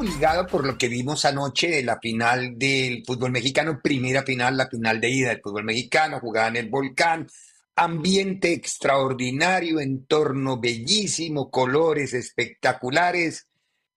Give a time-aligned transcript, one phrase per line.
[0.00, 4.68] Obligado por lo que vimos anoche de la final del fútbol mexicano, primera final, la
[4.68, 7.28] final de ida del fútbol mexicano, jugada en el volcán,
[7.76, 13.46] ambiente extraordinario, entorno bellísimo, colores espectaculares,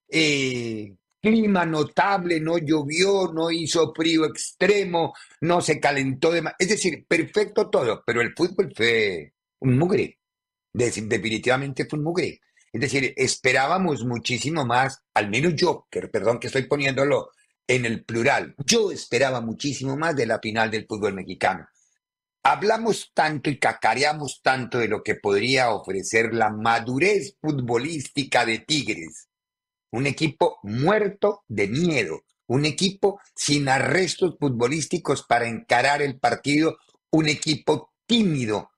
[0.10, 6.54] eh, clima notable, no llovió, no hizo frío extremo, no se calentó de más.
[6.60, 10.20] Es decir, perfecto todo, pero el fútbol fue un mugre.
[10.74, 12.42] Definitivamente fue un mugre.
[12.74, 17.30] Es decir, esperábamos muchísimo más, al menos yo, perdón que estoy poniéndolo
[17.68, 21.68] en el plural, yo esperaba muchísimo más de la final del fútbol mexicano.
[22.42, 29.30] Hablamos tanto y cacareamos tanto de lo que podría ofrecer la madurez futbolística de Tigres.
[29.92, 36.78] Un equipo muerto de miedo, un equipo sin arrestos futbolísticos para encarar el partido,
[37.12, 38.72] un equipo tímido.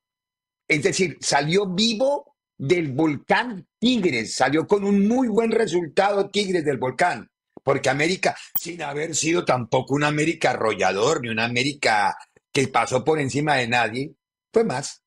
[0.67, 4.35] Es decir, salió vivo del volcán Tigres.
[4.35, 7.29] Salió con un muy buen resultado Tigres del volcán.
[7.63, 12.15] Porque América, sin haber sido tampoco un América arrollador, ni una América
[12.51, 14.15] que pasó por encima de nadie,
[14.53, 15.01] fue más.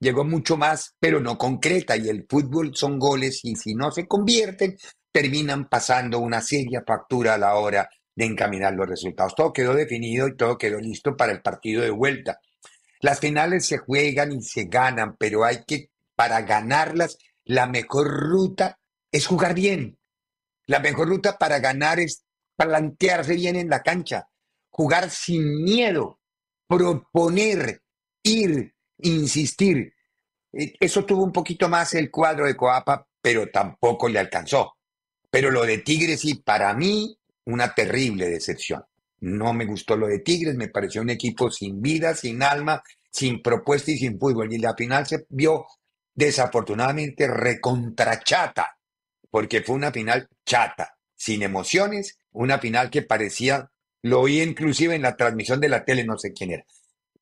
[0.00, 1.96] Llegó mucho más, pero no concreta.
[1.96, 4.76] Y el fútbol son goles y si no se convierten,
[5.12, 9.34] terminan pasando una seria factura a la hora de encaminar los resultados.
[9.36, 12.40] Todo quedó definido y todo quedó listo para el partido de vuelta.
[13.00, 18.80] Las finales se juegan y se ganan, pero hay que para ganarlas, la mejor ruta
[19.12, 20.00] es jugar bien.
[20.66, 22.24] La mejor ruta para ganar es
[22.56, 24.28] plantearse bien en la cancha,
[24.68, 26.18] jugar sin miedo,
[26.66, 27.82] proponer,
[28.24, 29.94] ir, insistir.
[30.52, 34.74] E, eso tuvo un poquito más el cuadro de Coapa, pero tampoco le alcanzó.
[35.30, 38.82] Pero lo de Tigres sí, para mí, una terrible decepción.
[39.20, 43.40] No me gustó lo de Tigres, me pareció un equipo sin vida, sin alma, sin
[43.40, 44.52] propuesta y sin fútbol.
[44.52, 45.64] Y la final se vio
[46.18, 48.76] desafortunadamente recontrachata,
[49.30, 53.70] porque fue una final chata, sin emociones, una final que parecía,
[54.02, 56.64] lo oí inclusive en la transmisión de la tele, no sé quién era,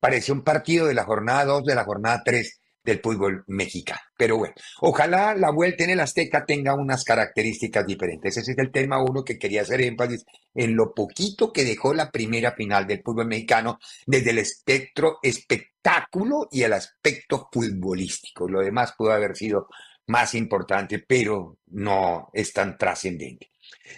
[0.01, 4.01] parecía un partido de la jornada 2, de la jornada 3 del fútbol mexicano.
[4.17, 8.37] Pero bueno, ojalá la vuelta en el Azteca tenga unas características diferentes.
[8.37, 10.25] Ese es el tema uno que quería hacer énfasis
[10.55, 16.49] en lo poquito que dejó la primera final del fútbol mexicano desde el espectro espectáculo
[16.51, 18.49] y el aspecto futbolístico.
[18.49, 19.69] Lo demás pudo haber sido
[20.07, 23.51] más importante, pero no es tan trascendente.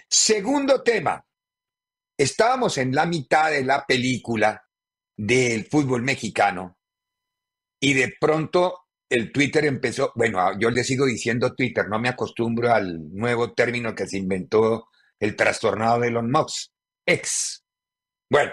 [0.07, 1.23] Segundo tema.
[2.17, 4.61] Estábamos en la mitad de la película
[5.15, 6.78] del fútbol mexicano
[7.79, 12.71] y de pronto el Twitter empezó, bueno, yo le sigo diciendo Twitter, no me acostumbro
[12.71, 14.87] al nuevo término que se inventó
[15.19, 16.71] el trastornado de Elon Musk,
[17.05, 17.63] ex.
[18.29, 18.51] Bueno,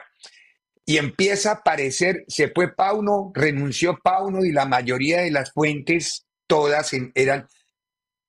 [0.87, 6.25] y empieza a aparecer, se fue Pauno, renunció Pauno y la mayoría de las fuentes,
[6.47, 7.49] todas eran,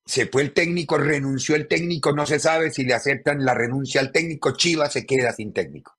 [0.06, 4.02] se fue el técnico, renunció el técnico, no se sabe si le aceptan la renuncia
[4.02, 5.96] al técnico, Chivas se queda sin técnico.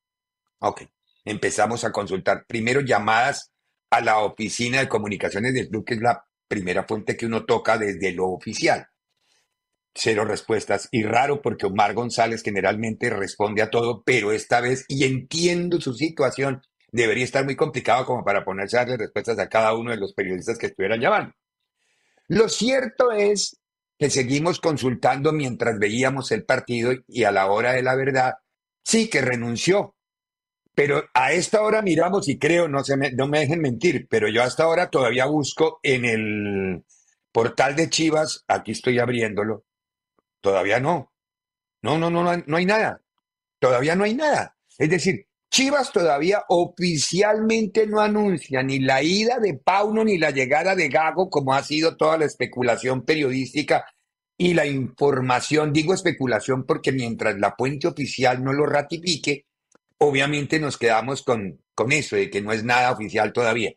[0.59, 0.83] Ok,
[1.25, 3.51] empezamos a consultar primero llamadas
[3.89, 7.77] a la oficina de comunicaciones del club, que es la primera fuente que uno toca
[7.77, 8.87] desde lo oficial.
[9.93, 10.87] Cero respuestas.
[10.91, 15.93] Y raro porque Omar González generalmente responde a todo, pero esta vez, y entiendo su
[15.93, 19.97] situación, debería estar muy complicado como para ponerse a darle respuestas a cada uno de
[19.97, 21.33] los periodistas que estuvieran llamando.
[22.27, 23.59] Lo cierto es
[23.97, 28.35] que seguimos consultando mientras veíamos el partido y a la hora de la verdad,
[28.83, 29.95] sí que renunció,
[30.79, 34.29] pero a esta hora miramos y creo, no, se me, no me dejen mentir, pero
[34.29, 36.85] yo hasta ahora todavía busco en el
[37.33, 39.65] portal de Chivas, aquí estoy abriéndolo,
[40.39, 41.11] todavía no.
[41.81, 43.01] No, no, no, no hay nada.
[43.59, 44.55] Todavía no hay nada.
[44.77, 50.75] Es decir, Chivas todavía oficialmente no anuncia ni la ida de Pauno ni la llegada
[50.75, 53.83] de Gago, como ha sido toda la especulación periodística
[54.37, 55.73] y la información.
[55.73, 59.48] Digo especulación porque mientras la puente oficial no lo ratifique,
[59.99, 63.73] obviamente nos quedamos con, con eso, de que no es nada oficial todavía.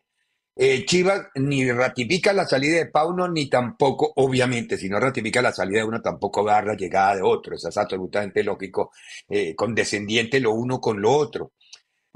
[0.55, 5.51] Eh, Chivas ni ratifica la salida de Pauno, ni tampoco, obviamente, si no ratifica la
[5.51, 7.55] salida de uno, tampoco va a dar la llegada de otro.
[7.55, 8.91] Eso es absolutamente lógico,
[9.29, 11.53] eh, condescendiente lo uno con lo otro.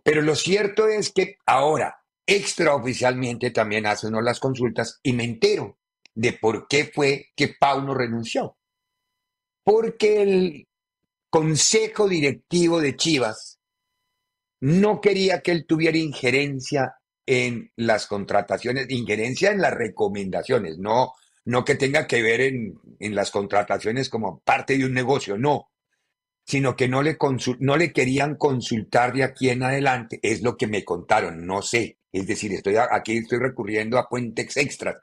[0.03, 5.79] Pero lo cierto es que ahora, extraoficialmente, también hace uno las consultas y me entero
[6.13, 8.57] de por qué fue que Pauno renunció.
[9.63, 10.67] Porque el
[11.29, 13.56] consejo directivo de Chivas
[14.59, 16.95] no quería que él tuviera injerencia
[17.25, 21.13] en las contrataciones, injerencia en las recomendaciones, no,
[21.45, 25.69] no que tenga que ver en, en las contrataciones como parte de un negocio, no,
[26.45, 27.17] sino que no le,
[27.59, 31.97] no le querían consultar de aquí en adelante, es lo que me contaron, no sé,
[32.11, 34.95] es decir, estoy aquí estoy recurriendo a puentes extras,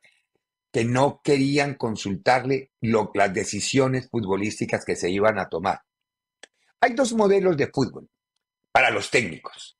[0.72, 5.82] que no querían consultarle las decisiones futbolísticas que se iban a tomar.
[6.80, 8.08] Hay dos modelos de fútbol
[8.74, 9.74] para los técnicos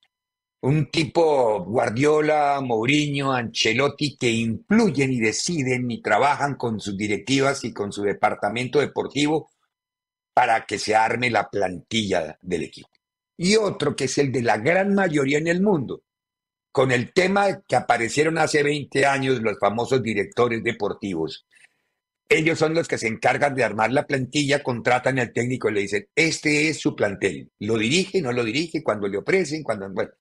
[0.65, 7.71] un tipo Guardiola, Mourinho, Ancelotti que influyen y deciden y trabajan con sus directivas y
[7.71, 9.51] con su departamento deportivo
[10.33, 12.89] para que se arme la plantilla del equipo.
[13.37, 16.01] Y otro que es el de la gran mayoría en el mundo,
[16.71, 21.45] con el tema que aparecieron hace 20 años los famosos directores deportivos.
[22.27, 25.81] Ellos son los que se encargan de armar la plantilla, contratan al técnico y le
[25.81, 27.51] dicen, este es su plantel.
[27.59, 29.89] Lo dirige, no lo dirige, cuando le ofrecen, cuando...
[29.91, 30.11] Bueno,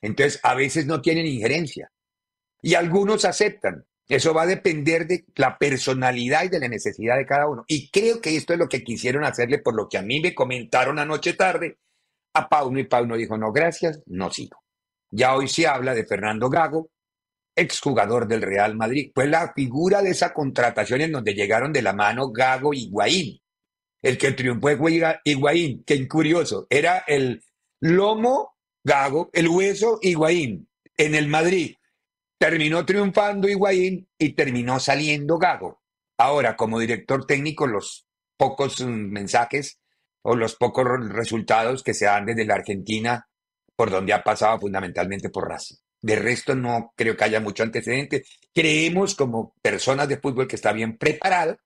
[0.00, 1.90] entonces, a veces no tienen injerencia.
[2.62, 3.84] Y algunos aceptan.
[4.08, 7.64] Eso va a depender de la personalidad y de la necesidad de cada uno.
[7.68, 10.34] Y creo que esto es lo que quisieron hacerle, por lo que a mí me
[10.34, 11.78] comentaron anoche tarde,
[12.34, 12.78] a Pauno.
[12.78, 14.62] Y Pauno dijo, no, gracias, no sigo.
[15.10, 16.90] Ya hoy se habla de Fernando Gago,
[17.56, 19.10] exjugador del Real Madrid.
[19.14, 23.40] Fue la figura de esa contratación en donde llegaron de la mano Gago y Higuaín.
[24.02, 27.42] El que triunfó fue Higuaín, que curioso, era el
[27.80, 28.54] lomo
[28.84, 30.68] Gago, el hueso, Higuaín.
[30.96, 31.76] En el Madrid
[32.38, 35.82] terminó triunfando Higuaín y terminó saliendo Gago.
[36.18, 39.80] Ahora, como director técnico, los pocos mm, mensajes
[40.22, 43.28] o los pocos resultados que se dan desde la Argentina,
[43.76, 45.76] por donde ha pasado fundamentalmente por Racing.
[46.04, 48.24] De resto, no creo que haya mucho antecedente.
[48.52, 51.56] Creemos como personas de fútbol que está bien preparado,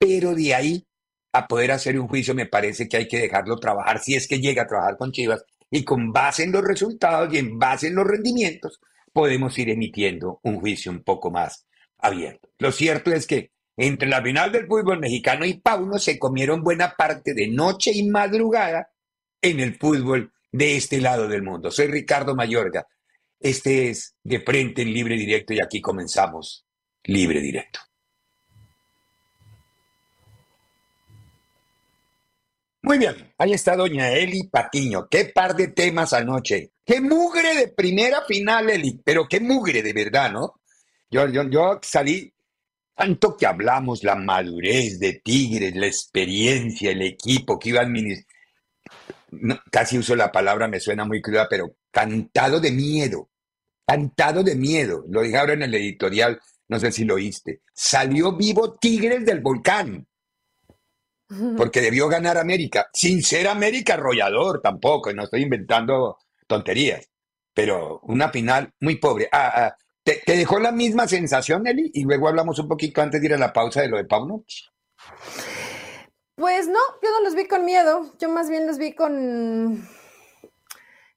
[0.00, 0.88] pero de ahí
[1.32, 4.40] a poder hacer un juicio me parece que hay que dejarlo trabajar si es que
[4.40, 7.94] llega a trabajar con Chivas y con base en los resultados y en base en
[7.94, 8.80] los rendimientos
[9.12, 11.64] podemos ir emitiendo un juicio un poco más
[11.98, 12.50] abierto.
[12.58, 16.96] Lo cierto es que entre la final del fútbol mexicano y Pauno se comieron buena
[16.96, 18.90] parte de noche y madrugada
[19.40, 21.70] en el fútbol de este lado del mundo.
[21.70, 22.88] Soy Ricardo Mayorga.
[23.40, 26.66] Este es De Frente en Libre Directo y aquí comenzamos
[27.04, 27.80] Libre Directo.
[32.82, 35.08] Muy bien, ahí está doña Eli Patiño.
[35.10, 36.72] Qué par de temas anoche.
[36.84, 40.60] Qué mugre de primera final, Eli, pero qué mugre de verdad, ¿no?
[41.10, 42.32] Yo, yo, yo salí,
[42.94, 48.37] tanto que hablamos, la madurez de Tigres, la experiencia, el equipo que iba a administrar.
[49.70, 53.30] Casi uso la palabra, me suena muy cruda, pero cantado de miedo,
[53.86, 55.04] cantado de miedo.
[55.08, 57.62] Lo dije ahora en el editorial, no sé si lo oíste.
[57.72, 60.06] Salió vivo Tigres del volcán
[61.56, 66.16] porque debió ganar América, sin ser América arrollador tampoco, no estoy inventando
[66.46, 67.10] tonterías,
[67.52, 69.28] pero una final muy pobre.
[69.30, 71.90] Ah, ah, ¿te, dejó la misma sensación, Eli?
[71.92, 74.06] Y luego hablamos un poquito antes de ir a la pausa de lo de.
[76.38, 79.84] Pues no, yo no los vi con miedo, yo más bien los vi con,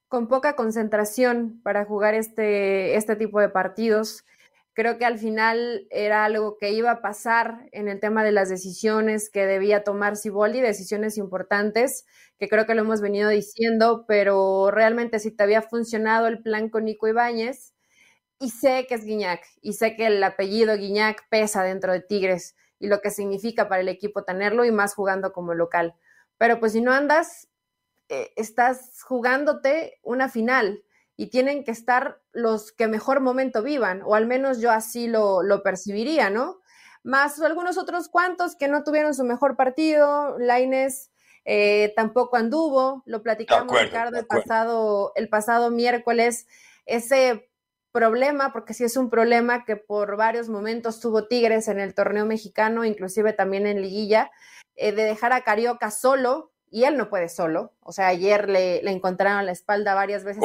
[0.08, 4.24] con poca concentración para jugar este, este tipo de partidos.
[4.72, 8.48] Creo que al final era algo que iba a pasar en el tema de las
[8.48, 12.04] decisiones que debía tomar Siboldi, decisiones importantes,
[12.40, 16.68] que creo que lo hemos venido diciendo, pero realmente si te había funcionado el plan
[16.68, 17.74] con Nico Ibáñez,
[18.40, 22.56] y sé que es Guiñac, y sé que el apellido Guiñac pesa dentro de Tigres
[22.82, 25.94] y lo que significa para el equipo tenerlo y más jugando como local.
[26.36, 27.48] Pero pues si no andas,
[28.08, 30.82] eh, estás jugándote una final
[31.16, 35.44] y tienen que estar los que mejor momento vivan, o al menos yo así lo,
[35.62, 36.58] percibiría, ¿no?
[37.04, 41.12] Más algunos otros cuantos que no tuvieron su mejor partido, Laines
[41.44, 46.48] eh, tampoco anduvo, lo platicamos Ricardo el pasado, el pasado miércoles,
[46.84, 47.48] ese
[47.92, 52.26] problema, porque sí es un problema que por varios momentos tuvo Tigres en el torneo
[52.26, 54.30] mexicano, inclusive también en liguilla,
[54.76, 57.74] eh, de dejar a Carioca solo, y él no puede solo.
[57.80, 60.42] O sea, ayer le, le encontraron la espalda varias veces,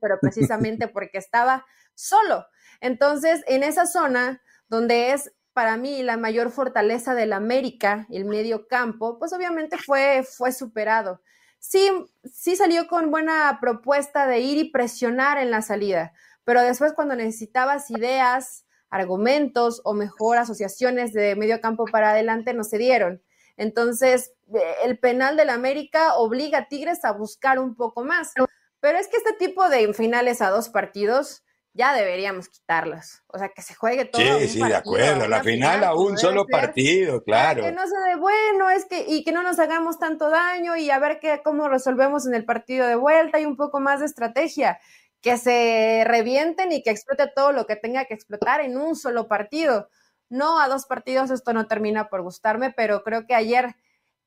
[0.00, 2.46] pero precisamente porque estaba solo.
[2.80, 8.68] Entonces, en esa zona donde es para mí la mayor fortaleza del América, el medio
[8.68, 11.20] campo, pues obviamente fue, fue superado.
[11.58, 11.90] Sí,
[12.32, 16.12] sí salió con buena propuesta de ir y presionar en la salida,
[16.48, 22.64] pero después cuando necesitabas ideas, argumentos o mejor asociaciones de medio campo para adelante no
[22.64, 23.22] se dieron.
[23.58, 28.32] Entonces, eh, el penal del América obliga a Tigres a buscar un poco más.
[28.80, 33.22] Pero es que este tipo de finales a dos partidos ya deberíamos quitarlas.
[33.26, 34.22] O sea, que se juegue todo.
[34.22, 35.28] Sí, sí, de acuerdo.
[35.28, 37.62] La final, a un solo partido, claro.
[37.62, 40.88] Que no se de bueno, es que, y que no nos hagamos tanto daño y
[40.88, 44.06] a ver qué, cómo resolvemos en el partido de vuelta y un poco más de
[44.06, 44.80] estrategia.
[45.20, 49.28] Que se revienten y que explote todo lo que tenga que explotar en un solo
[49.28, 49.88] partido.
[50.28, 53.74] No a dos partidos, esto no termina por gustarme, pero creo que ayer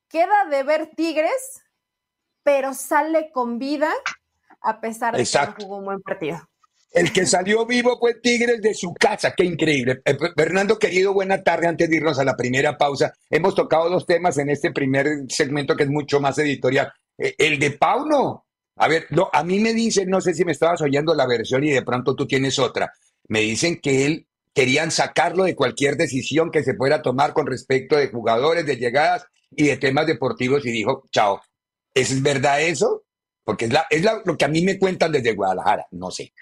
[0.09, 1.61] queda de ver Tigres,
[2.43, 3.91] pero sale con vida
[4.61, 6.39] a pesar de que no jugó un buen partido.
[6.91, 10.01] El que salió vivo fue Tigres de su casa, qué increíble.
[10.03, 11.67] Eh, Fernando, querido, buena tarde.
[11.67, 15.75] Antes de irnos a la primera pausa, hemos tocado dos temas en este primer segmento
[15.77, 16.91] que es mucho más editorial.
[17.17, 18.45] Eh, el de Pauno.
[18.77, 21.63] A ver, no, a mí me dicen, no sé si me estabas oyendo la versión
[21.63, 22.93] y de pronto tú tienes otra.
[23.27, 27.95] Me dicen que él querían sacarlo de cualquier decisión que se pueda tomar con respecto
[27.95, 31.41] de jugadores, de llegadas y de temas deportivos y dijo, chao.
[31.93, 33.03] ¿Es verdad eso?
[33.43, 36.33] Porque es, la, es lo que a mí me cuentan desde Guadalajara, no sé.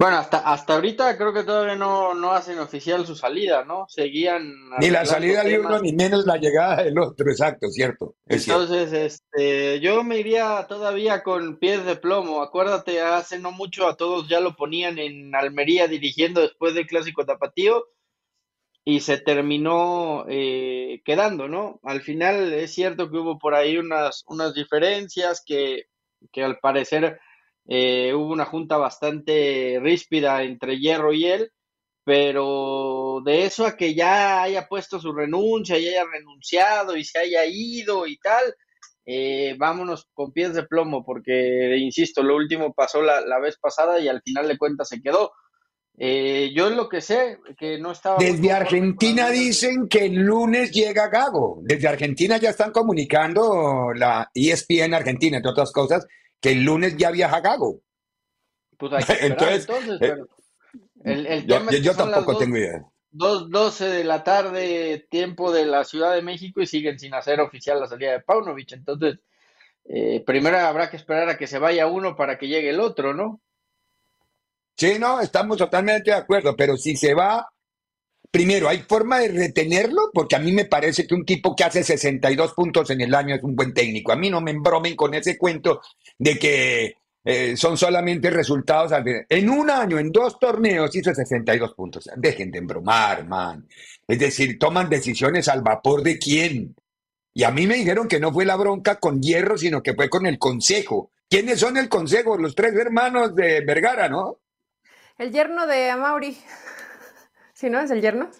[0.00, 3.86] Bueno, hasta, hasta ahorita creo que todavía no, no hacen oficial su salida, ¿no?
[3.88, 4.54] Seguían.
[4.78, 8.14] Ni la salida de uno, ni menos la llegada del otro, exacto, cierto.
[8.26, 12.42] Entonces, este, yo me iría todavía con pies de plomo.
[12.42, 17.26] Acuérdate, hace no mucho a todos ya lo ponían en Almería dirigiendo después del clásico
[17.26, 17.84] tapatío
[18.84, 21.80] y se terminó eh, quedando, ¿no?
[21.82, 25.86] Al final es cierto que hubo por ahí unas, unas diferencias que,
[26.30, 27.18] que al parecer
[27.70, 31.52] eh, hubo una junta bastante ríspida entre Hierro y él,
[32.02, 37.18] pero de eso a que ya haya puesto su renuncia y haya renunciado y se
[37.18, 38.42] haya ido y tal,
[39.04, 44.08] eh, vámonos con pies de plomo, porque, insisto, lo último pasó la, vez pasada y
[44.08, 45.32] al final de cuentas se quedó.
[45.98, 48.16] Eh, yo lo que sé, que no estaba...
[48.18, 51.60] Desde Argentina dicen que el lunes llega Gago.
[51.62, 56.06] Desde Argentina ya están comunicando la ESPN Argentina, entre otras cosas,
[56.40, 57.80] que el lunes ya viaja Gago.
[58.76, 59.66] Pues entonces,
[59.98, 60.28] pero
[61.04, 62.84] el, tema yo, tampoco tengo idea.
[63.12, 67.80] 2.12 de la tarde, tiempo de la Ciudad de México, y siguen sin hacer oficial
[67.80, 68.72] la salida de Paunovic.
[68.72, 69.18] Entonces,
[69.84, 73.14] eh, primero habrá que esperar a que se vaya uno para que llegue el otro,
[73.14, 73.40] ¿no?
[74.76, 77.48] Sí, no, estamos totalmente de acuerdo, pero si se va,
[78.30, 80.10] primero, ¿hay forma de retenerlo?
[80.12, 83.34] Porque a mí me parece que un tipo que hace 62 puntos en el año
[83.34, 84.12] es un buen técnico.
[84.12, 85.80] A mí no me embromen con ese cuento
[86.18, 88.92] de que eh, son solamente resultados.
[89.28, 92.08] En un año, en dos torneos, hizo 62 puntos.
[92.16, 93.68] Dejen de embromar, man.
[94.06, 96.74] Es decir, toman decisiones al vapor de quién.
[97.34, 100.08] Y a mí me dijeron que no fue la bronca con Hierro, sino que fue
[100.08, 101.12] con el consejo.
[101.28, 102.38] ¿Quiénes son el consejo?
[102.38, 104.40] Los tres hermanos de Vergara, ¿no?
[105.18, 106.38] El yerno de Amauri.
[107.58, 107.80] ¿Sí, no?
[107.80, 108.30] ¿Es el yerno?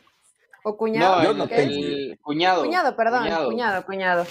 [0.62, 1.34] ¿O cuñado?
[1.34, 2.62] No, el, cuñado.
[2.62, 3.84] Cuñado, perdón, cuñado.
[3.84, 4.26] cuñado,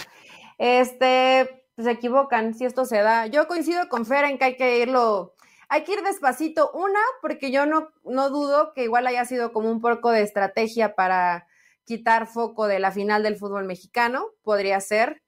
[0.57, 3.25] Este, se equivocan si esto se da.
[3.25, 5.35] Yo coincido con Fer en que hay que irlo,
[5.67, 6.71] hay que ir despacito.
[6.71, 10.95] Una, porque yo no, no dudo que igual haya sido como un poco de estrategia
[10.95, 11.47] para
[11.83, 15.21] quitar foco de la final del fútbol mexicano, podría ser.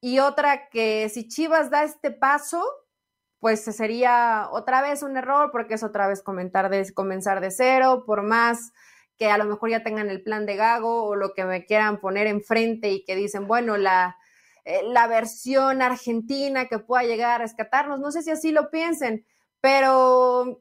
[0.00, 2.64] Y otra, que si Chivas da este paso,
[3.40, 8.04] pues sería otra vez un error porque es otra vez comentar de, comenzar de cero,
[8.06, 8.72] por más
[9.22, 12.00] que a lo mejor ya tengan el plan de Gago o lo que me quieran
[12.00, 14.16] poner enfrente y que dicen, bueno, la,
[14.64, 19.24] eh, la versión argentina que pueda llegar a rescatarnos, no sé si así lo piensen,
[19.60, 20.60] pero,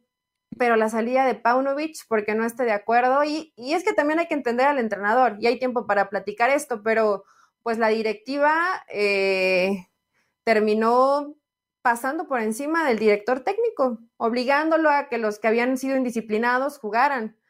[0.59, 4.19] pero la salida de Paunovic, porque no esté de acuerdo, y, y es que también
[4.19, 7.23] hay que entender al entrenador, y hay tiempo para platicar esto, pero
[7.63, 8.53] pues la directiva
[8.93, 9.87] eh,
[10.43, 11.35] terminó
[11.81, 17.40] pasando por encima del director técnico, obligándolo a que los que habían sido indisciplinados jugaran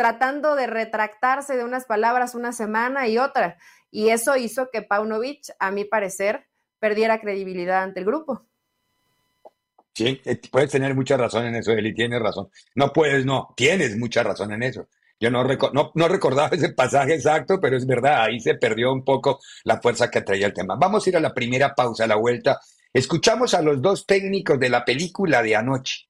[0.00, 3.58] tratando de retractarse de unas palabras una semana y otra.
[3.90, 6.46] Y eso hizo que Paunovic, a mi parecer,
[6.78, 8.46] perdiera credibilidad ante el grupo.
[9.94, 12.48] Sí, eh, puedes tener mucha razón en eso, Eli, tienes razón.
[12.74, 14.88] No puedes, no, tienes mucha razón en eso.
[15.20, 19.04] Yo no, no, no, recordaba ese pasaje exacto, pero es verdad, ahí se perdió un
[19.04, 20.76] poco la fuerza que traía el tema.
[20.80, 22.58] Vamos a ir a la primera pausa, a la vuelta.
[22.90, 26.06] Escuchamos a los dos técnicos de la película de anoche.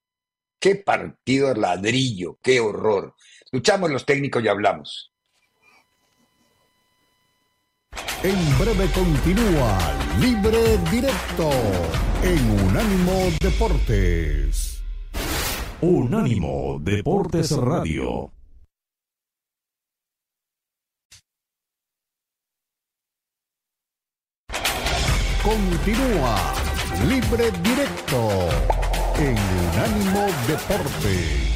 [0.61, 3.16] Qué partido ladrillo, qué horror.
[3.52, 5.12] Escuchamos los técnicos y hablamos.
[8.23, 9.76] En breve continúa
[10.21, 11.50] Libre Directo
[12.23, 14.80] en Unánimo Deportes.
[15.80, 18.33] Unánimo Deportes Radio.
[25.42, 26.54] Continúa
[27.09, 28.28] Libre Directo
[29.19, 29.37] en
[29.73, 31.50] Unánimo Deportes.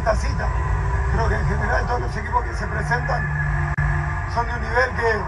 [0.00, 0.46] Esta cita.
[1.12, 3.74] Creo que en general todos los equipos que se presentan
[4.34, 5.20] son de un nivel que,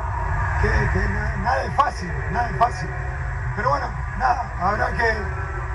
[0.63, 2.89] que- que na- nada es fácil, nada es fácil.
[3.57, 3.87] Pero bueno,
[4.19, 5.15] nada, habrá que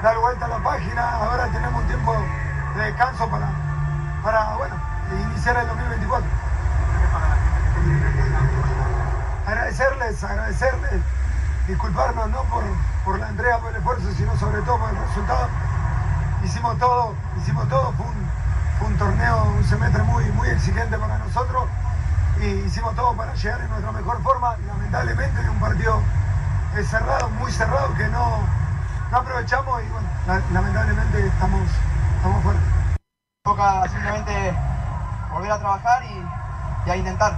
[0.01, 2.15] dar vuelta a la página, ahora tenemos un tiempo
[2.75, 3.47] de descanso para,
[4.23, 4.75] para bueno,
[5.29, 6.27] iniciar el 2024.
[9.45, 11.01] Agradecerles, agradecerles,
[11.67, 12.63] disculparnos no por,
[13.05, 15.47] por la entrega, por el esfuerzo, sino sobre todo por el resultado
[16.43, 18.05] hicimos todo, hicimos todo, fue
[18.81, 21.63] un torneo, un semestre muy, muy exigente para nosotros
[22.41, 24.55] y hicimos todo para llegar en nuestra mejor forma.
[24.67, 26.01] Lamentablemente un partido
[26.83, 28.39] cerrado, muy cerrado, que no,
[29.11, 31.61] no aprovechamos y bueno, la- lamentablemente estamos,
[32.17, 32.59] estamos fuera.
[33.43, 34.53] Toca simplemente
[35.31, 36.03] volver a trabajar
[36.85, 37.33] y a intentar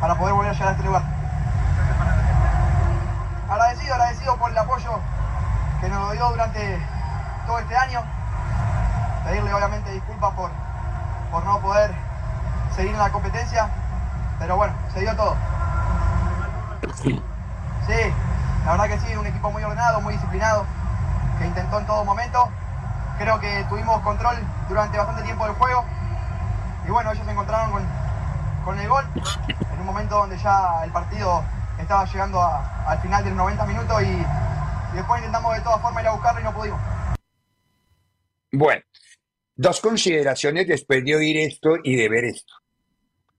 [0.00, 1.02] para poder volver a llegar a este lugar.
[3.50, 5.00] Agradecido, agradecido por el apoyo
[5.80, 6.78] que nos dio durante
[7.46, 8.00] todo este año.
[9.24, 10.50] Pedirle obviamente disculpas por,
[11.30, 11.92] por no poder
[12.74, 13.68] seguir en la competencia,
[14.38, 15.36] pero bueno, se dio todo.
[17.86, 18.14] Sí,
[18.64, 20.64] la verdad que sí, un equipo muy ordenado, muy disciplinado,
[21.38, 22.48] que intentó en todo momento.
[23.18, 24.36] Creo que tuvimos control
[24.68, 25.84] durante bastante tiempo del juego.
[26.86, 27.82] Y bueno, ellos se encontraron con,
[28.64, 29.04] con el gol
[29.72, 31.42] en un momento donde ya el partido
[31.78, 34.26] estaba llegando a- al final del 90 minutos y
[34.94, 36.80] después intentamos de todas formas ir a buscarlo y no pudimos.
[38.52, 38.82] Bueno,
[39.60, 42.54] dos consideraciones después de oír esto y de ver esto.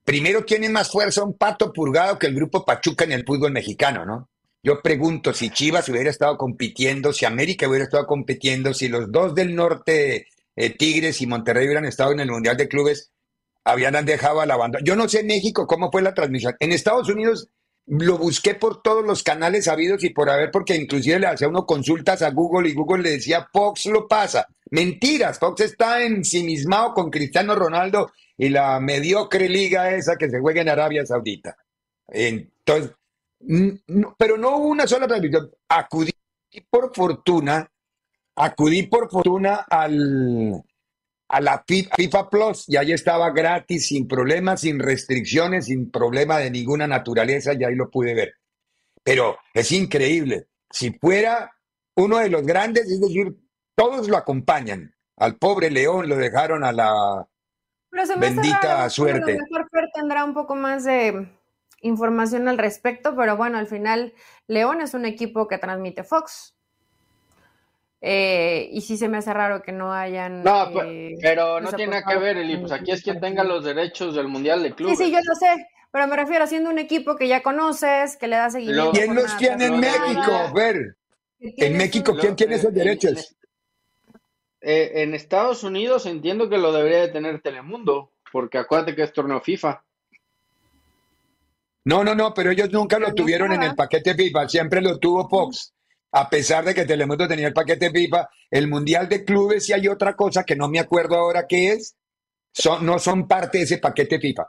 [0.04, 4.06] Primero, tiene más fuerza un pato purgado que el grupo Pachuca en el fútbol mexicano,
[4.06, 4.28] ¿no?
[4.62, 9.34] Yo pregunto si Chivas hubiera estado compitiendo, si América hubiera estado compitiendo, si los dos
[9.34, 13.10] del norte, eh, Tigres y Monterrey hubieran estado en el Mundial de Clubes,
[13.64, 14.78] habían dejado a la banda.
[14.84, 16.54] Yo no sé en México cómo fue la transmisión.
[16.60, 17.48] En Estados Unidos
[17.86, 21.66] lo busqué por todos los canales sabidos y por haber, porque inclusive le hacía uno
[21.66, 24.46] consultas a Google y Google le decía, Fox lo pasa.
[24.72, 30.62] Mentiras, Fox está ensimismado con Cristiano Ronaldo y la mediocre liga esa que se juega
[30.62, 31.54] en Arabia Saudita.
[32.08, 32.92] Entonces,
[34.16, 35.50] pero no hubo una sola transmisión.
[35.68, 36.12] Acudí
[36.70, 37.70] por fortuna,
[38.36, 40.62] acudí por fortuna al,
[41.28, 46.38] a la Fi- FIFA Plus y ahí estaba gratis, sin problemas, sin restricciones, sin problema
[46.38, 48.34] de ninguna naturaleza y ahí lo pude ver.
[49.04, 50.46] Pero es increíble.
[50.70, 51.52] Si fuera
[51.96, 53.36] uno de los grandes, es decir,
[53.74, 54.94] todos lo acompañan.
[55.16, 57.26] Al pobre León lo dejaron a la...
[57.90, 59.32] Pero se me hace Bendita raro, suerte.
[59.32, 61.28] A lo mejor Fer tendrá un poco más de
[61.82, 64.14] información al respecto, pero bueno, al final
[64.46, 66.54] León es un equipo que transmite Fox.
[68.00, 70.42] Eh, y sí se me hace raro que no hayan.
[70.42, 72.56] No, eh, pe- pero no pues, tiene nada que ver, Eli.
[72.56, 74.98] Pues aquí es quien en- tenga los derechos del Mundial de Sí, Clubes.
[74.98, 78.36] sí, yo lo sé, pero me refiero siendo un equipo que ya conoces, que le
[78.36, 78.90] da seguimiento.
[78.92, 80.52] ¿Quién los tiene en México?
[80.52, 80.96] Ver,
[81.38, 83.36] en México, ¿quién tiene esos derechos?
[84.62, 89.12] Eh, en Estados Unidos entiendo que lo debería de tener Telemundo, porque acuérdate que es
[89.12, 89.82] torneo FIFA.
[91.84, 94.98] No, no, no, pero ellos nunca lo no tuvieron en el paquete FIFA, siempre lo
[94.98, 95.74] tuvo Fox.
[96.12, 99.88] A pesar de que Telemundo tenía el paquete FIFA, el Mundial de Clubes y hay
[99.88, 101.96] otra cosa que no me acuerdo ahora qué es,
[102.52, 104.46] son, no son parte de ese paquete FIFA.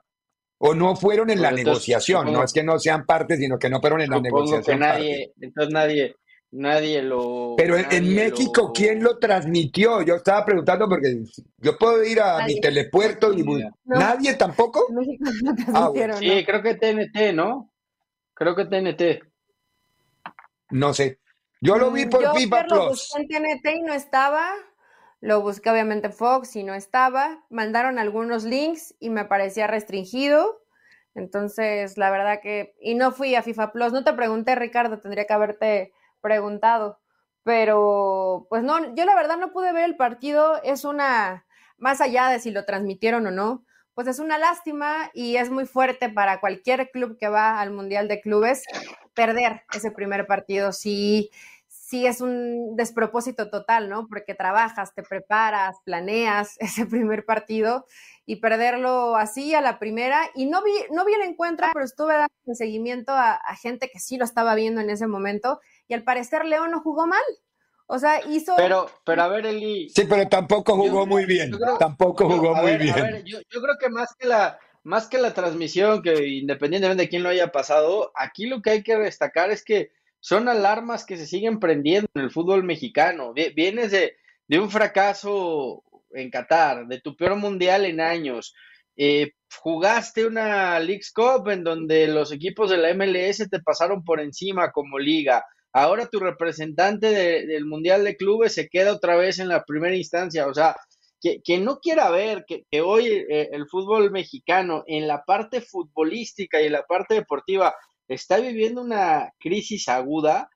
[0.59, 3.57] O no fueron en la entonces, negociación, supongo- no es que no sean parte, sino
[3.57, 4.79] que no fueron en la Supongo que negociación.
[4.79, 4.93] parte.
[4.99, 6.15] nadie, entonces nadie,
[6.53, 7.55] nadie lo.
[7.57, 10.01] Pero en, México, lo- ¿quién lo transmitió?
[10.01, 11.23] Yo estaba preguntando porque
[11.57, 13.71] yo puedo ir a mi telepuerto y No.
[13.85, 14.85] nadie tampoco.
[14.89, 15.89] En México no Ah,
[16.19, 16.45] Sí, ¿no?
[16.45, 17.71] creo que TNT, ¿no?
[18.33, 19.21] Creo que TNT.
[20.71, 21.19] no sé.
[21.61, 22.89] Yo lo vi Mm, por yo FIFA ayer lo Plus.
[22.89, 24.49] busqué en TNT y no estaba.
[25.21, 27.45] Lo busqué obviamente en Fox y no estaba.
[27.49, 30.61] Mandaron algunos links y me parecía restringido.
[31.15, 32.75] Entonces, la verdad que...
[32.81, 33.93] Y no fui a FIFA Plus.
[33.93, 36.99] No te pregunté, Ricardo, tendría que haberte preguntado.
[37.43, 40.59] Pero, pues no, yo la verdad no pude ver el partido.
[40.63, 41.45] Es una...
[41.77, 45.65] Más allá de si lo transmitieron o no, pues es una lástima y es muy
[45.65, 48.63] fuerte para cualquier club que va al Mundial de Clubes
[49.13, 50.71] perder ese primer partido.
[50.71, 51.29] Sí,
[51.67, 54.07] sí es un despropósito total, ¿no?
[54.07, 57.85] Porque trabajas, te preparas, planeas ese primer partido
[58.25, 60.21] y perderlo así a la primera.
[60.33, 63.99] Y no vi, no vi el encuentro, pero estuve dando seguimiento a, a gente que
[63.99, 67.21] sí lo estaba viendo en ese momento y al parecer León no jugó mal.
[67.87, 68.53] O sea, hizo...
[68.55, 71.51] Pero, pero a ver, Eli, Sí, pero tampoco jugó Yo- muy bien.
[71.51, 72.95] creo- Tampoco No, jugó a muy ver, a bien.
[72.95, 77.09] ver, yo, yo creo que más que la más que la transmisión, que independientemente de
[77.09, 81.15] quién lo haya pasado, aquí lo que hay que destacar es que son alarmas que
[81.15, 83.31] se siguen prendiendo en el fútbol mexicano.
[83.33, 84.17] Vi- Vienes de,
[84.47, 88.53] de un fracaso en Qatar, de tu peor mundial en años.
[88.97, 94.19] Eh, jugaste una Leagues Cup en donde los equipos de la MLS te pasaron por
[94.19, 95.45] encima como liga.
[95.73, 99.95] Ahora tu representante de- del Mundial de Clubes se queda otra vez en la primera
[99.95, 100.47] instancia.
[100.47, 100.75] O sea,
[101.21, 106.65] que, no quiera ver que, hoy eh, el fútbol mexicano en la parte futbolística y
[106.67, 107.73] en la parte deportiva
[108.07, 110.49] está viviendo una crisis aguda,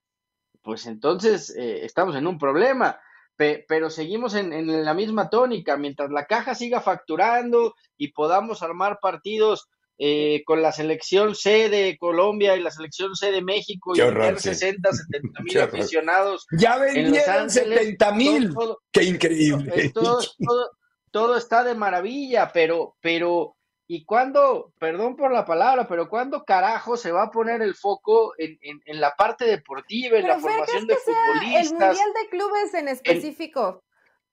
[0.62, 3.00] pues entonces eh, estamos en un problema.
[3.36, 9.00] Pe- pero seguimos en la misma tónica, mientras la caja siga facturando y podamos armar
[9.02, 14.02] partidos eh, con la selección C de Colombia y la selección C de México y
[14.02, 14.50] horror, tener sí.
[14.50, 18.56] 60, 70 mil aficionados Ya en Los vendieron Ángeles, 70 mil.
[18.92, 19.90] Qué increíble.
[19.94, 20.72] todo, todo,
[21.12, 23.56] todo está de maravilla, pero, pero,
[23.88, 28.34] ¿y cuándo, perdón por la palabra, pero cuándo carajo se va a poner el foco
[28.38, 31.40] en, en, en la parte deportiva, en Pero la formación ¿crees de que sea el
[31.40, 31.88] futbolistas?
[31.88, 33.84] Mundial de Clubes en específico?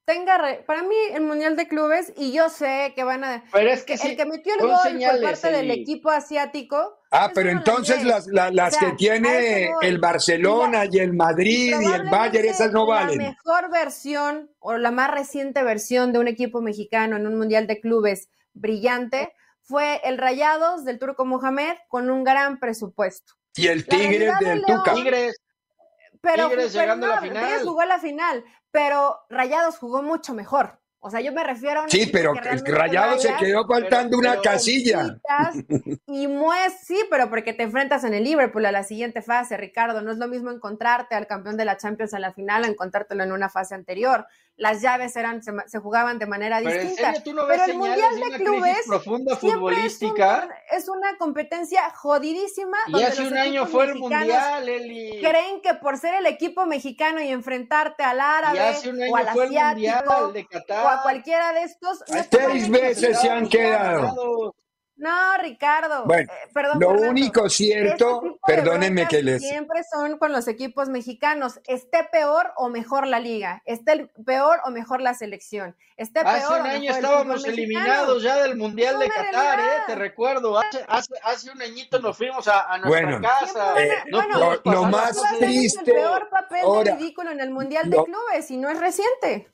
[0.06, 3.42] Tenga re- para mí el Mundial de Clubes, y yo sé que van a...
[3.50, 6.98] Pero es que el sí, que metió el gol por señales, parte del equipo asiático...
[7.10, 11.74] Ah, pero entonces las, la- las O sea, que tiene el Barcelona y el Madrid
[11.80, 13.16] y el Bayern, esas no La valen.
[13.18, 17.80] mejor versión o la más reciente versión de un equipo mexicano en un mundial de
[17.80, 23.32] clubes brillante fue el Rayados del Turco Mohamed con un gran presupuesto.
[23.56, 24.92] Y el La Tigres del Tuca.
[24.92, 25.36] Tigres,
[26.20, 27.44] Pero, Tigres pero llegando a la final.
[27.46, 30.80] Tigres jugó a la final, pero Rayados jugó mucho mejor.
[30.98, 33.64] O sea, yo me refiero a un Sí, pero que el realmente Rayado se quedó
[33.68, 35.16] faltando una casilla.
[36.08, 40.02] Y mues, sí, pero porque te enfrentas en el Liverpool a la siguiente fase, Ricardo.
[40.02, 43.22] No es lo mismo encontrarte al campeón de la Champions en la final a encontrártelo
[43.22, 44.26] en una fase anterior.
[44.56, 47.12] Las llaves eran, se, se jugaban de manera pero en distinta.
[47.14, 50.48] serio tú no ves Pero el Mundial de Clubes profunda Siempre es, un futbolística.
[50.70, 52.76] es una competencia jodidísima.
[52.86, 55.20] Y donde hace los un año fue el mundial, Eli.
[55.20, 58.60] Creen que por ser el equipo mexicano y enfrentarte al árabe
[59.10, 64.54] o al asiático mundial o a cualquiera de estos, no Seis veces se han quedado.
[64.96, 66.04] No, Ricardo.
[66.04, 67.10] Bueno, eh, perdón, Lo Fernando.
[67.10, 69.42] único Este cierto, de perdónenme que les...
[69.42, 71.60] Siempre son con los equipos mexicanos.
[71.66, 73.60] Esté peor o mejor la liga.
[73.64, 75.76] Esté peor o mejor la selección.
[75.96, 79.60] Esté peor Hace o un año estábamos eliminados ya del Mundial de Es una Qatar,
[79.60, 79.82] ¿eh?
[79.88, 83.80] Te recuerdo, hace, hace, hace un añito nos fuimos a, a nuestra Bueno, casa.
[83.82, 87.50] Eh, no bueno, lo- lo más triste el peor papel ahora- de ridículo en el
[87.50, 89.48] Mundial lo- de Clubes y no es reciente.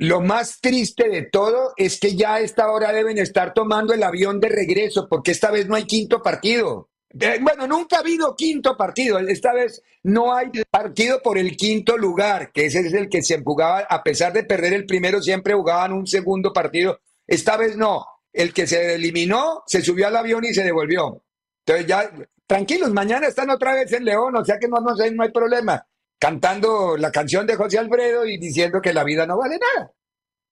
[0.00, 4.02] Lo más triste de todo es que ya a esta hora deben estar tomando el
[4.02, 6.88] avión de regreso, porque esta vez no hay quinto partido.
[7.12, 9.18] Bueno, nunca ha habido quinto partido.
[9.18, 13.42] Esta vez no hay partido por el quinto lugar, que ese es el que se
[13.42, 17.00] jugaba, a pesar de perder el primero, siempre jugaban un segundo partido.
[17.26, 18.06] Esta vez no.
[18.32, 21.22] El que se eliminó se subió al avión y se devolvió.
[21.66, 22.10] Entonces ya,
[22.46, 25.86] tranquilos, mañana están otra vez en León, o sea que no, no, no hay problema.
[26.20, 29.90] Cantando la canción de José Alfredo y diciendo que la vida no vale nada.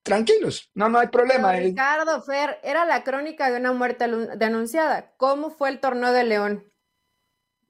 [0.03, 1.51] Tranquilos, no, no hay problema.
[1.53, 1.67] Pero, eh.
[1.69, 5.13] Ricardo, Fer, era la crónica de una muerte denunciada.
[5.19, 6.73] ¿Cómo fue el torneo de León?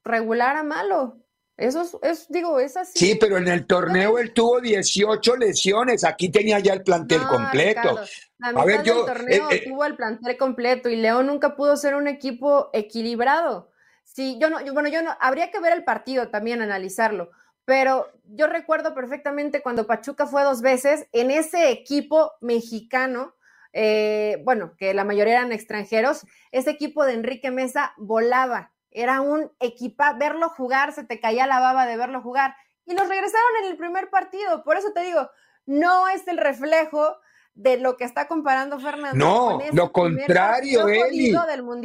[0.05, 1.19] ¿Regular a malo?
[1.57, 2.97] Eso es, es- digo, es así.
[2.97, 6.05] Sí, pero en el torneo él tuvo 18 lesiones.
[6.05, 7.81] Aquí tenía ya el plantel No, completo.
[7.81, 8.05] Ricardo,
[8.39, 11.77] la A ver, yo, torneo eh, eh, tuvo el plantel completo y León nunca pudo
[11.77, 13.73] ser un equipo equilibrado.
[14.05, 17.31] Sí, yo no, yo- bueno, yo no, habría que ver el partido también, analizarlo,
[17.69, 23.35] pero yo recuerdo perfectamente cuando Pachuca fue dos veces en ese equipo mexicano,
[23.75, 29.53] eh, bueno, que la mayoría eran extranjeros, ese equipo de Enrique Mesa volaba, era un
[29.61, 33.71] equipa, verlo jugar, se te caía la baba de verlo jugar, y los regresaron en
[33.71, 35.29] el primer partido, por eso te digo,
[35.67, 37.19] no es el reflejo
[37.59, 39.17] de lo que está comparando Fernando.
[39.19, 41.35] No, lo contrario, Eli.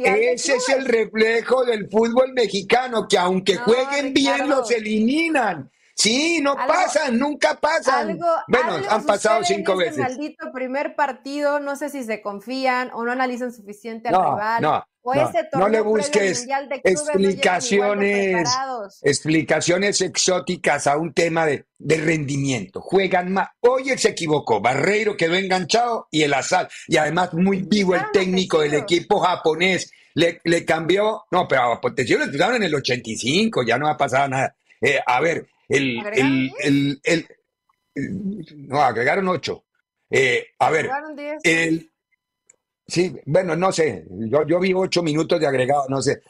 [0.04, 5.68] Ese es el reflejo del fútbol mexicano, que aunque jueguen bien, los eliminan.
[5.94, 8.18] Sí, no pasan, nunca pasan.
[8.48, 9.98] bueno, han pasado cinco este veces.
[9.98, 14.62] maldito primer partido, no sé si se confían o no analizan suficiente al rival.
[14.62, 16.48] No, o ese no le busques
[16.82, 18.48] explicaciones,
[19.02, 22.80] explicaciones exóticas a un tema de, de rendimiento.
[22.80, 23.50] Juegan más.
[23.60, 24.62] Oye, se equivocó.
[24.62, 26.68] Barreiro quedó enganchado y el Azal.
[26.88, 29.92] Y además muy vivo el técnico del equipo japonés.
[30.14, 31.24] Le, le cambió.
[31.30, 34.56] No, pero a Potencio lo en el 85, ya no ha pasado nada.
[34.80, 37.26] Eh, a ver, el, el, el,
[38.68, 39.64] no, agregaron ocho.
[40.10, 40.90] Eh, a ver,
[41.42, 41.90] el,
[42.86, 46.22] sí, bueno, no sé, yo, yo vi ocho minutos de agregado, no sé.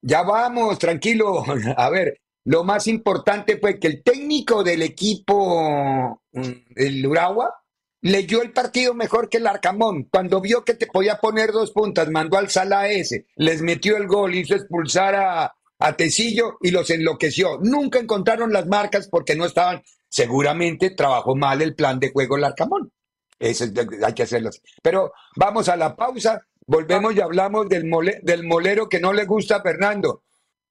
[0.00, 1.44] Ya vamos, tranquilo.
[1.76, 7.54] A ver, lo más importante fue que el técnico del equipo, mm, el Uragua,
[8.00, 10.08] leyó el partido mejor que el Arcamón.
[10.10, 14.08] Cuando vio que te podía poner dos puntas, mandó al Sala ese, les metió el
[14.08, 17.58] gol, hizo expulsar a, a Tecillo y los enloqueció.
[17.60, 22.44] Nunca encontraron las marcas porque no estaban, seguramente trabajó mal el plan de juego el
[22.44, 22.92] Arcamón.
[23.38, 23.64] Eso
[24.04, 24.50] hay que hacerlo.
[24.80, 27.90] Pero vamos a la pausa, volvemos y hablamos del,
[28.22, 30.22] del molero que no le gusta a Fernando.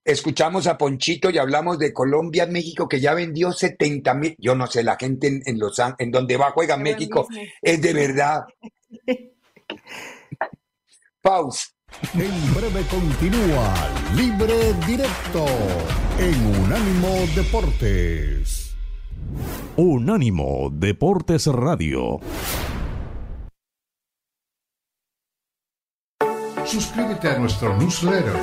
[0.03, 4.35] Escuchamos a Ponchito y hablamos de Colombia, México, que ya vendió 70 mil.
[4.39, 7.27] Yo no sé, la gente en, en, los, en donde va juega México
[7.61, 8.45] es de verdad.
[11.21, 11.67] Pausa.
[12.13, 13.73] En breve continúa
[14.15, 15.45] Libre Directo
[16.17, 18.75] en Unánimo Deportes.
[19.75, 22.19] Unánimo Deportes Radio.
[26.65, 28.35] Suscríbete a nuestro newsletter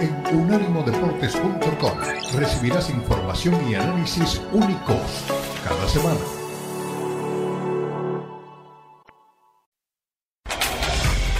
[0.00, 1.98] en unánimodeportes.com.
[2.34, 5.24] Recibirás información y análisis únicos
[5.64, 6.20] cada semana.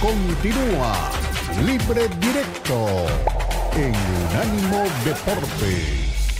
[0.01, 1.20] Continúa
[1.59, 3.05] Libre Directo
[3.75, 6.39] en Unánimo Deportes.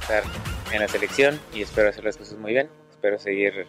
[0.00, 0.22] Estar
[0.72, 2.68] en la selección y espero hacer las cosas muy bien.
[2.90, 3.66] Espero seguir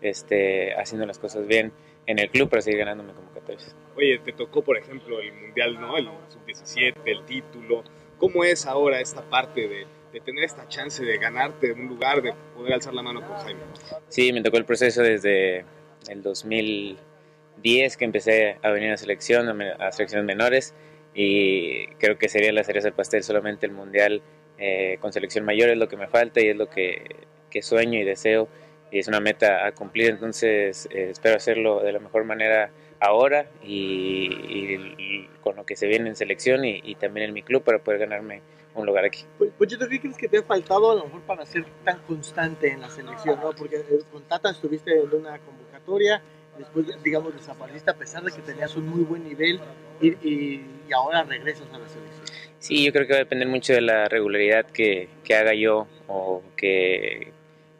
[0.00, 1.72] este, haciendo las cosas bien
[2.06, 3.74] en el club para seguir ganándome convocatorias.
[3.96, 5.96] Oye, te tocó, por ejemplo, el Mundial, ¿no?
[5.96, 7.82] El Sub-17, el título.
[8.18, 12.32] ¿Cómo es ahora esta parte de, de, tener esta chance de ganarte un lugar, de
[12.54, 13.60] poder alzar la mano con Jaime?
[14.08, 15.64] Sí, me tocó el proceso desde
[16.08, 20.74] el 2010 que empecé a venir a selección, a selecciones menores,
[21.14, 24.22] y creo que sería la cereza del pastel solamente el Mundial
[24.58, 27.98] eh, con selección mayor es lo que me falta y es lo que, que sueño
[27.98, 28.48] y deseo
[28.90, 32.70] y es una meta a cumplir, entonces eh, espero hacerlo de la mejor manera
[33.00, 37.78] ahora y, con lo que se viene en selección y, también en mi club para
[37.78, 38.42] poder ganarme
[38.74, 39.24] un lugar aquí.
[39.38, 42.80] Pues, ¿qué crees que te ha faltado a lo mejor para ser tan constante en
[42.80, 43.40] la selección?
[43.40, 43.52] ¿no?
[43.52, 46.20] Porque eh, con Tata estuviste en una convocatoria,
[46.58, 49.60] después, digamos, desapareciste a pesar de que tenías un muy buen nivel
[50.00, 52.24] y, y, ahora regresas a la selección.
[52.58, 55.86] Sí, yo creo que va a depender mucho de la regularidad que, que haga yo
[56.06, 57.32] o que,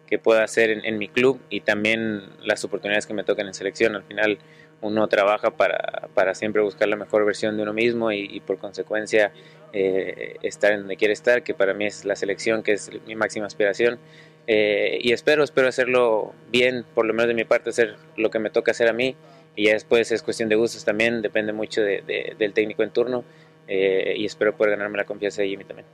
[0.07, 3.97] que pueda hacer en, mi club y también las oportunidades que me tocan en selección.
[3.97, 4.39] Al final
[4.81, 9.33] uno trabaja para, para siempre buscar la mejor versión de uno mismo y, por consecuencia
[9.73, 13.15] eh, estar en donde quiere estar, que para mí es la selección, que es mi
[13.17, 13.99] máxima aspiración.
[14.47, 18.39] Eh, y espero, espero hacerlo bien, por lo menos de mi parte, hacer lo que
[18.39, 19.17] me toca hacer a mí.
[19.57, 23.25] Y ya después es cuestión de gustos también, depende mucho de, del técnico en turno.
[23.69, 25.89] Eh, y espero poder ganarme la confianza de Jimmy también.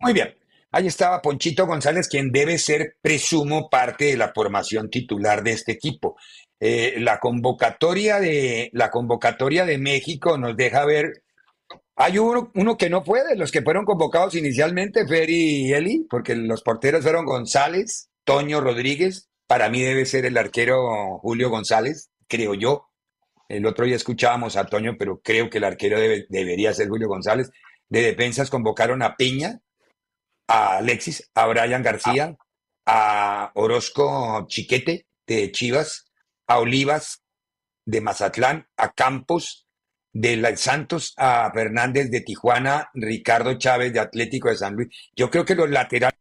[0.00, 0.34] Muy bien.
[0.74, 5.70] Ahí estaba Ponchito González, quien debe ser, presumo, parte de la formación titular de este
[5.70, 6.16] equipo.
[6.58, 11.22] Eh, la, convocatoria de, la convocatoria de México nos deja ver.
[11.94, 16.34] Hay uno, que no fue de los que fueron convocados inicialmente, Ferry y Eli, porque
[16.34, 19.28] los porteros fueron González, Toño Rodríguez.
[19.46, 22.88] Para mí debe ser el arquero Julio González, creo yo.
[23.48, 27.52] El otro día escuchábamos a Toño, pero creo que el arquero debería ser Julio González.
[27.88, 29.60] De defensas convocaron a Peña,
[30.46, 32.36] a Alexis, a Brian García,
[32.86, 36.06] a Orozco Chiquete de Chivas,
[36.46, 37.22] a Olivas
[37.86, 39.66] de Mazatlán, a Campos
[40.12, 44.88] de Santos, a Fernández de Tijuana, Ricardo Chávez de Atlético de San Luis.
[45.14, 46.20] Yo creo que los laterales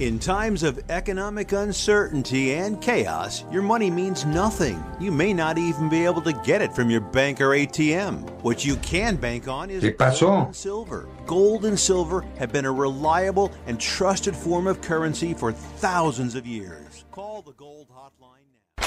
[0.00, 4.82] In times of economic uncertainty and chaos, your money means nothing.
[4.98, 8.26] You may not even be able to get it from your bank or ATM.
[8.40, 11.06] What you can bank on is gold and silver.
[11.26, 16.46] Gold and silver have been a reliable and trusted form of currency for thousands of
[16.46, 17.04] years.
[17.10, 18.46] Call the Gold Hotline
[18.78, 18.86] now.